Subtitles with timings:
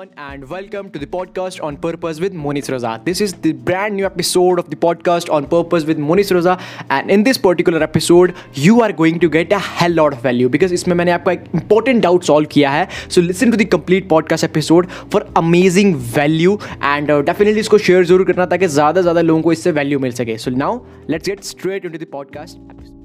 [0.00, 3.04] everyone, and welcome to the podcast on Purpose with Moniz Raza.
[3.04, 6.60] This is the brand new episode of the podcast on Purpose with Moniz Raza,
[6.90, 10.48] and in this particular episode, you are going to get a hell lot of value
[10.48, 12.88] because इसमें मैंने आपका एक important doubt solve किया है.
[13.08, 16.56] So listen to the complete podcast episode for amazing value
[16.92, 20.12] and uh, definitely इसको share ज़रूर करना ताकि ज़्यादा ज़्यादा लोगों को इससे value मिल
[20.22, 20.38] सके.
[20.46, 20.72] So now
[21.08, 22.99] let's get straight into the podcast episode.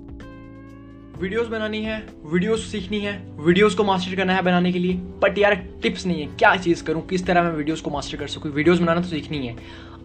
[1.19, 5.37] Videos बनानी है, वीडियोस सीखनी है, वीडियोस को मास्टर करना है बनाने के लिए। बट
[5.37, 8.51] यार, टिप्स नहीं है, क्या चीज़ करूँ, किस तरह मैं वीडियोस को मास्टर कर सकूँ?
[8.51, 9.55] वीडियोस बनाना तो सीखनी है।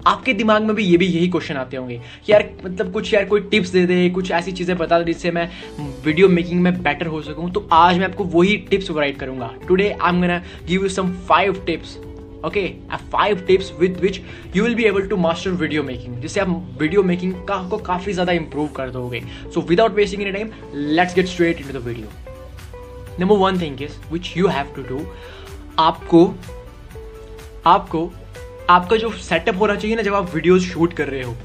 [0.06, 3.40] आपके दिमाग में भी ये भी यही क्वेश्चन आते होंगे। यार मतलब कुछ यार कोई
[3.40, 5.48] टिप्स दे दे, कुछ ऐसी चीज़ें बता दे जिससे मैं
[6.04, 9.90] वीडियो मेकिंग में बेटर हो सकूँ। तो आज मैं आपको वही टिप्स प्रोवाइड करूँगा। Today
[9.90, 11.96] I am gonna give you some five tips
[12.46, 12.66] okay
[13.12, 14.20] five tips with which
[14.56, 16.48] you will be able to master video making जिससे आप
[16.80, 19.22] वीडियो मेकिंग का, को काफ़ी ज़्यादा इंप्रूव कर दोगे।
[19.54, 22.06] So without wasting any time let's get straight in the video
[23.20, 25.06] number one thing is which you have to do
[25.78, 26.26] आपको
[27.66, 28.10] आपको,
[28.70, 31.36] आपका जो सेटअप होना चाहिए ना, जब आप वीडियोज़ शूट कर रहे हो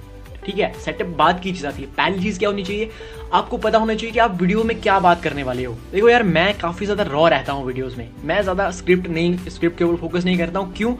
[0.45, 2.89] ठीक है सेटअप बात की चीज़ आती है। पहली चीज़ क्या होनी चाहिए?
[3.33, 6.23] आपको पता होना चाहिए कि आप वीडियो में क्या बात करने वाले हो। देखो यार,
[6.23, 10.01] मैं काफ़ी ज़्यादा रॉ रहता हूँ वीडियोज़ में। मैं ज़्यादा स्क्रिप्ट नहीं स्क्रिप्ट के ऊपर
[10.01, 10.95] फोकस नहीं करता हूँ। क्यों?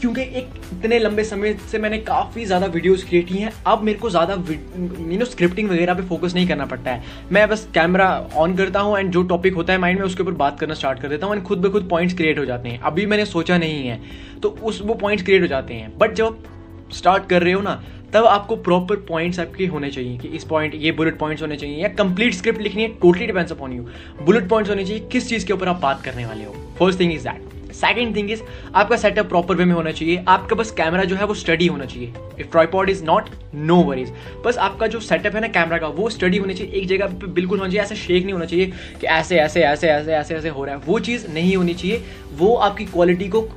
[0.00, 3.98] क्योंकि एक इतने लंबे समय से मैंने काफ़ी ज़्यादा वीडियोस क्रिएट की हैं। अब मेरे
[3.98, 7.02] को ज़्यादा यू नो स्क्रिप्टिंग वगैरह पे फोकस नहीं करना पड़ता है।
[7.32, 10.32] मैं बस कैमरा ऑन करता हूँ एंड जो टॉपिक होता है माइंड में, उसके ऊपर
[10.34, 12.80] बात करना स्टार्ट कर देता हूँ एंड खुद ब खुद पॉइंट्स क्रिएट हो जाते हैं।
[12.80, 14.00] अभी मैंने सोचा नहीं है।
[14.42, 16.42] तो उस वो पॉइंट्स क्रिएट हो जाते हैं। बट जब
[16.92, 17.82] स्टार्ट कर रहे हो ना
[18.14, 21.82] तब आपको प्रॉपर पॉइंट्स आपके होने चाहिए कि इस पॉइंट ये बुलेट पॉइंट्स होने चाहिए,
[21.82, 23.86] या कंप्लीट स्क्रिप्ट लिखनी है totally depends upon you
[24.22, 26.54] bullet points होने चाहिए, किस चीज़ के ऊपर आप बात करने वाले हो?
[26.78, 28.40] First thing is that second thing is
[28.74, 31.84] आपका सेटअप प्रॉपर वे में होना चाहिए, आपका बस कैमरा जो है वो स्टडी होना
[31.84, 32.12] चाहिए.
[32.40, 34.12] If tripod is not no worries
[34.44, 37.26] बस आपका जो सेटअप है ना कैमरा का, वो स्टडी होना चाहिए, एक जगह पे
[37.28, 38.66] बिल्कुल होना चाहिए ऐसे शेक नहीं होना चाहिए
[39.00, 40.80] कि ऐसे ऐसे ऐसे ऐसे ऐसे ऐसे हो रहा है.
[40.86, 42.02] वो चीज़ नहीं होनी चाहिए.
[42.34, 43.48] वो आपकी क्वालिटी को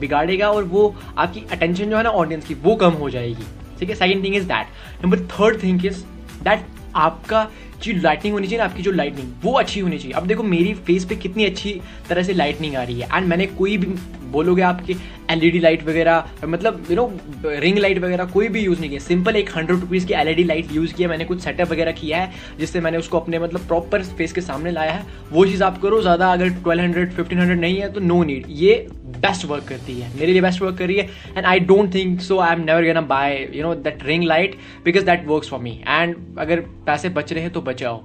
[0.00, 3.46] बिगाड़ेगा और वो आपकी अटेंशन जो है ना ऑडियंस की, वो कम हो जाएगी.
[3.80, 3.94] ठीक है?
[3.94, 6.04] Second thing is that number third thing is
[6.44, 6.66] that
[6.96, 7.48] आपका
[7.84, 10.72] जो लाइटनिंग होनी चाहिए ना, आपकी जो लाइटनिंग वो अच्छी होनी चाहिए। अब देखो, मेरी
[10.86, 13.86] फेस पे कितनी अच्छी तरह से लाइटनिंग आ रही है। एंड मैंने कोई भी
[14.32, 14.94] बोलोगे आपके
[15.30, 17.06] एलईडी लाइट वगैरह मतलब यू नो
[17.44, 20.72] रिंग लाइट वगैरह कोई भी यूज़ नहीं किया। सिंपल एक हंड्रेड रुपीज़ की एलईडी लाइट
[20.72, 24.32] यूज़ किया, मैंने कुछ सेटअप वगैरह किया है, जिससे मैंने उसको अपने मतलब प्रॉपर फेस
[24.32, 27.80] के सामने लाया है। वो चीज़ आप करो, ज़्यादा अगर ट्वेल्व हंड्रेड फिफ्टीन हंड्रेड नहीं
[27.80, 28.86] है तो नो नीड ये
[29.18, 32.20] बेस्ट वर्क करती है। मेरे लिए बेस्ट वर्क कर रही है and I don't think
[32.20, 35.60] so I am never gonna buy you know that ring light because that work for
[35.60, 37.96] me and अगर पैसे बच रहे हैं तो बचाओ।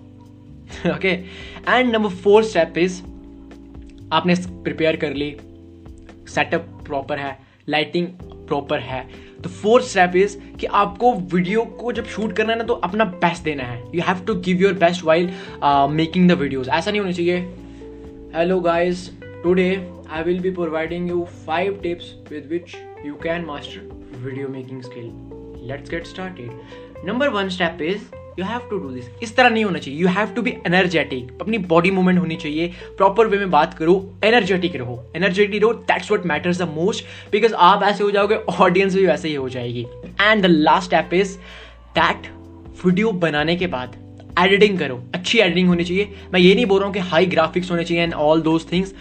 [0.88, 3.02] Okay and number four step is
[4.14, 5.36] आपने प्रिपेयर कर ली।
[6.34, 7.38] सेटअप प्रॉपर है
[7.70, 8.08] लाइटिंग
[8.48, 9.02] प्रॉपर है।
[9.44, 13.06] तो फोर्थ स्टेप इज़ कि आपको वीडियो को जब शूट करना है ना तो अपना
[13.06, 15.30] बेस्ट देना है। You have to give your best while
[15.92, 17.38] making the videos ऐसा नहीं होना चाहिए।
[18.36, 19.10] Hello guys
[19.44, 19.70] today
[20.12, 22.76] I will be providing you five tips with which
[23.06, 25.12] you can master video making skill
[25.68, 29.64] let's get started number one step is you have to do this इस तरह नहीं
[29.66, 33.52] होना चाहिए। You have to be energetic अपनी body movement होनी चाहिए। Proper way में
[33.52, 38.12] बात करो। एनर्जेटिक रहो। एनर्जेटिक रहो। That's what matters the most because आप ऐसे हो
[38.12, 39.86] जाओगे ऑडियंस भी वैसे ही हो जाएगी।
[40.22, 41.38] And the last step is
[41.98, 42.28] that
[42.86, 43.96] video बनाने के बाद
[44.40, 47.72] एडिटिंग करो। अच्छी एडिटिंग होनी चाहिए। मैं ये नहीं बोल रहा हूँ कि हाई ग्राफिक्स
[47.72, 48.94] होने चाहिए and all those things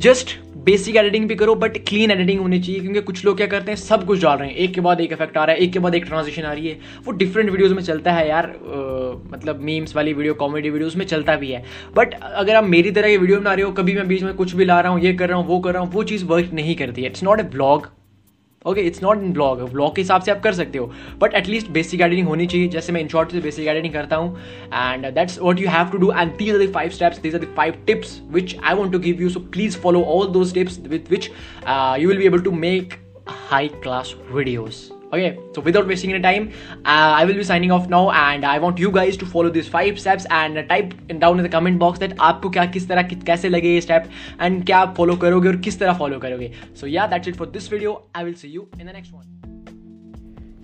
[0.00, 3.70] just basic editing भी करो बट क्लीन एडिटिंग होनी चाहिए क्योंकि कुछ लोग क्या करते
[3.70, 5.72] हैं सब कुछ डाल रहे हैं। एक के बाद एक इफ़ेक्ट आ रहा है एक
[5.72, 9.34] के बाद एक ट्रांजिशन आ रही है। वो डिफरेंट वीडियोस में चलता है यार आ,
[9.34, 11.62] मतलब मीम्स वाली वीडियो कॉमेडी वीडियोस में चलता भी है।
[11.96, 14.54] बट अगर आप मेरी तरह की वीडियो बना रहे हो कभी मैं बीच में कुछ
[14.54, 16.50] भी ला रहा हूँ ये कर रहा हूँ वो कर रहा हूँ वो चीज़ वर्क
[16.54, 17.88] नहीं करती है। It's not a blog
[18.64, 21.70] okay it's not in blog blog के हिसाब से आप कर सकते हो बट एटलीस्ट
[21.70, 24.36] बेसिक गार्डनिंग होनी चाहिए। जैसे मैं इन शॉर्ट से बेसिक गार्डनिंग करता हूँ
[24.74, 27.40] and that's what you have to do and these are the five steps these are
[27.40, 30.80] the five tips which I want to give you so please follow all those steps
[30.88, 31.30] with which
[32.00, 32.94] you will be able to make
[33.50, 34.93] high class videos.
[35.14, 36.50] okay so without wasting any time
[36.84, 39.68] uh, i will be signing off now and i want you guys to follow these
[39.76, 43.48] five steps and type down in the comment box that aapko kya kis tarah kaise
[43.56, 46.48] lage ye step and kya aap follow karoge aur kis tarah follow karoge
[46.82, 48.02] so yeah that's it for this video.
[48.14, 49.53] I will see you in the next one.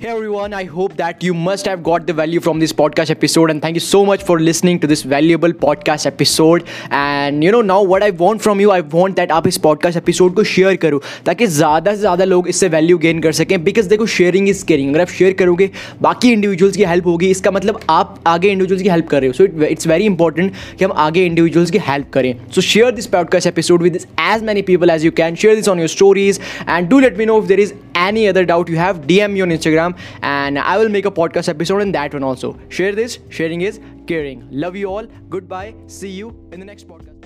[0.02, 3.50] Hey everyone, I hope that you must have got the value from this podcast episode
[3.50, 6.64] and thank you so much for listening to this valuable podcast episode.
[6.90, 10.00] And you know now what I want from you I want that आप इस podcast
[10.00, 13.88] episode को share करो ताकि ज़्यादा से ज़्यादा लोग इससे वैल्यू गेन कर सकें बिकॉज़
[13.88, 15.70] देखो शेयरिंग इज़ केयरिंग अगर आप शेयर करोगे
[16.02, 19.32] बाकी इंडिविजुअल्स की हेल्प होगी इसका मतलब आप आगे इंडिविजुअल्स की हेल्प कर रहे हो।
[19.32, 23.46] सो इट्स वेरी इंपॉर्टेंट कि हम आगे इंडिविजुअल्स की हेल्प करें। So share this podcast
[23.46, 26.98] episode with as many people as you can share this on your stories and do
[27.00, 27.74] let me know if there is
[28.06, 31.48] any other doubt you have dm me on instagram and i will make a podcast
[31.48, 32.58] episode in that one also.
[32.68, 33.18] Share this.
[33.28, 34.46] Sharing is caring.
[34.50, 35.06] Love you all.
[35.28, 35.74] Goodbye.
[35.86, 37.19] See you in the next podcast